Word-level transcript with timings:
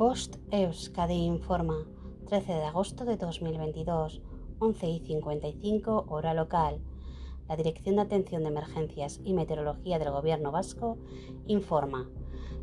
Bost 0.00 0.36
Euskadi 0.50 1.26
informa 1.26 1.86
13 2.26 2.54
de 2.54 2.64
agosto 2.64 3.04
de 3.04 3.18
2022, 3.18 4.22
11 4.58 4.86
y 4.86 5.00
55 5.00 6.06
hora 6.08 6.32
local. 6.32 6.80
La 7.46 7.54
Dirección 7.54 7.96
de 7.96 8.00
Atención 8.00 8.42
de 8.42 8.48
Emergencias 8.48 9.20
y 9.22 9.34
Meteorología 9.34 9.98
del 9.98 10.10
Gobierno 10.10 10.52
Vasco 10.52 10.96
informa. 11.46 12.08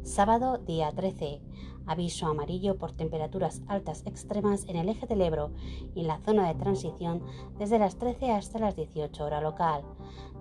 Sábado, 0.07 0.57
día 0.57 0.89
13. 0.89 1.41
Aviso 1.85 2.27
amarillo 2.27 2.77
por 2.77 2.93
temperaturas 2.93 3.61
altas 3.67 4.03
extremas 4.05 4.63
en 4.69 4.77
el 4.77 4.87
eje 4.87 5.05
del 5.05 5.21
Ebro 5.21 5.51
y 5.93 5.99
en 5.99 6.07
la 6.07 6.19
zona 6.19 6.47
de 6.47 6.55
transición 6.55 7.21
desde 7.59 7.77
las 7.77 7.97
13 7.97 8.31
hasta 8.31 8.57
las 8.57 8.77
18 8.77 9.21
hora 9.25 9.41
local. 9.41 9.83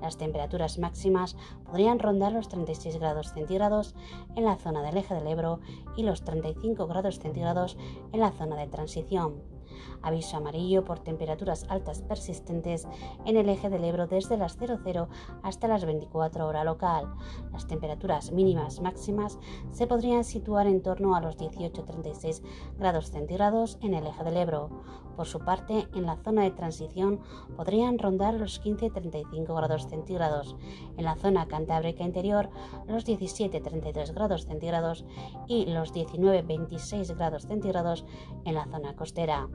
Las 0.00 0.18
temperaturas 0.18 0.78
máximas 0.78 1.36
podrían 1.64 1.98
rondar 1.98 2.32
los 2.32 2.48
36 2.48 2.96
grados 3.00 3.32
centígrados 3.34 3.96
en 4.36 4.44
la 4.44 4.54
zona 4.54 4.82
del 4.82 4.98
eje 4.98 5.14
del 5.14 5.26
Ebro 5.26 5.58
y 5.96 6.04
los 6.04 6.22
35 6.22 6.86
grados 6.86 7.18
centígrados 7.18 7.76
en 8.12 8.20
la 8.20 8.30
zona 8.30 8.54
de 8.54 8.68
transición. 8.68 9.55
Aviso 10.02 10.36
amarillo 10.36 10.84
por 10.84 11.00
temperaturas 11.00 11.66
altas 11.68 12.02
persistentes 12.02 12.86
en 13.24 13.36
el 13.36 13.48
eje 13.48 13.70
del 13.70 13.84
Ebro 13.84 14.06
desde 14.06 14.36
las 14.36 14.56
00 14.56 15.08
hasta 15.42 15.68
las 15.68 15.84
24 15.84 16.46
horas 16.46 16.64
local. 16.64 17.12
Las 17.52 17.66
temperaturas 17.66 18.32
mínimas 18.32 18.80
máximas 18.80 19.38
se 19.70 19.86
podrían 19.86 20.24
situar 20.24 20.66
en 20.66 20.82
torno 20.82 21.14
a 21.14 21.20
los 21.20 21.36
18-36 21.36 22.42
grados 22.78 23.10
centígrados 23.10 23.78
en 23.82 23.94
el 23.94 24.06
eje 24.06 24.24
del 24.24 24.36
Ebro. 24.36 24.70
Por 25.16 25.26
su 25.26 25.40
parte, 25.40 25.88
en 25.94 26.04
la 26.04 26.16
zona 26.16 26.42
de 26.42 26.50
transición 26.50 27.20
podrían 27.56 27.98
rondar 27.98 28.34
los 28.34 28.62
15-35 28.62 29.56
grados 29.56 29.88
centígrados. 29.88 30.56
En 30.98 31.04
la 31.04 31.16
zona 31.16 31.48
cantábrica 31.48 32.04
interior, 32.04 32.50
los 32.86 33.06
17-32 33.06 34.12
grados 34.12 34.44
centígrados 34.44 35.06
y 35.48 35.66
los 35.66 35.94
19-26 35.94 37.16
grados 37.16 37.46
centígrados 37.46 38.04
en 38.44 38.54
la 38.54 38.66
zona 38.66 38.94
costera. 38.94 39.48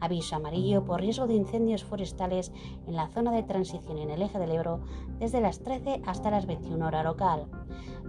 Aviso 0.00 0.36
amarillo 0.36 0.84
por 0.84 1.00
riesgo 1.00 1.26
de 1.26 1.34
incendios 1.34 1.84
forestales 1.84 2.52
en 2.86 2.96
la 2.96 3.08
zona 3.08 3.32
de 3.32 3.42
transición 3.42 3.98
en 3.98 4.10
el 4.10 4.22
eje 4.22 4.38
del 4.38 4.52
Ebro 4.52 4.80
desde 5.18 5.40
las 5.40 5.60
13 5.60 6.02
hasta 6.06 6.30
las 6.30 6.46
21 6.46 6.86
horas 6.86 7.04
local. 7.04 7.46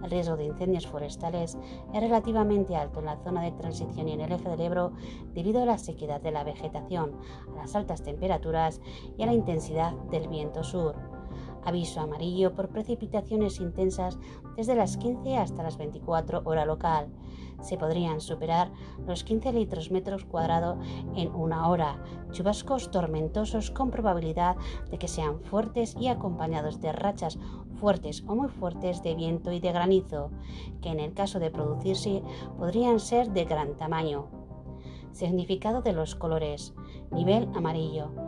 El 0.02 0.10
riesgo 0.10 0.36
de 0.36 0.44
incendios 0.44 0.86
forestales 0.86 1.58
es 1.92 2.00
relativamente 2.00 2.76
alto 2.76 3.00
en 3.00 3.06
la 3.06 3.16
zona 3.16 3.42
de 3.42 3.52
transición 3.52 4.08
y 4.08 4.12
en 4.12 4.20
el 4.20 4.32
eje 4.32 4.48
del 4.48 4.60
Ebro 4.60 4.92
debido 5.34 5.62
a 5.62 5.66
la 5.66 5.78
sequedad 5.78 6.20
de 6.20 6.30
la 6.30 6.44
vegetación, 6.44 7.12
a 7.52 7.56
las 7.56 7.74
altas 7.74 8.02
temperaturas 8.02 8.80
y 9.16 9.22
a 9.22 9.26
la 9.26 9.34
intensidad 9.34 9.92
del 10.10 10.28
viento 10.28 10.62
sur. 10.62 11.17
Aviso 11.68 12.00
amarillo 12.00 12.54
por 12.54 12.70
precipitaciones 12.70 13.60
intensas 13.60 14.18
desde 14.56 14.74
las 14.74 14.96
15 14.96 15.36
hasta 15.36 15.62
las 15.62 15.76
24 15.76 16.40
hora 16.46 16.64
local. 16.64 17.08
Se 17.60 17.76
podrían 17.76 18.22
superar 18.22 18.72
los 19.06 19.22
15 19.22 19.52
litros 19.52 19.90
metros 19.90 20.24
cuadrados 20.24 20.78
en 21.14 21.30
una 21.34 21.68
hora. 21.68 22.02
Chubascos 22.30 22.90
tormentosos 22.90 23.70
con 23.70 23.90
probabilidad 23.90 24.56
de 24.90 24.96
que 24.96 25.08
sean 25.08 25.40
fuertes 25.40 25.94
y 26.00 26.08
acompañados 26.08 26.80
de 26.80 26.90
rachas 26.92 27.38
fuertes 27.74 28.24
o 28.26 28.34
muy 28.34 28.48
fuertes 28.48 29.02
de 29.02 29.14
viento 29.14 29.52
y 29.52 29.60
de 29.60 29.70
granizo, 29.70 30.30
que 30.80 30.88
en 30.88 31.00
el 31.00 31.12
caso 31.12 31.38
de 31.38 31.50
producirse 31.50 32.22
podrían 32.56 32.98
ser 32.98 33.28
de 33.32 33.44
gran 33.44 33.76
tamaño. 33.76 34.28
Significado 35.12 35.82
de 35.82 35.92
los 35.92 36.14
colores. 36.14 36.72
Nivel 37.10 37.46
amarillo. 37.54 38.27